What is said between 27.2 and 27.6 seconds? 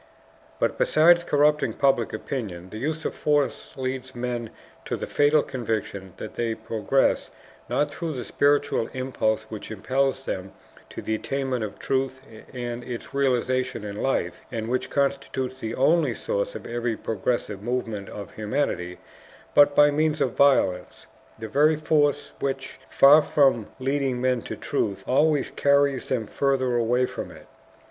it.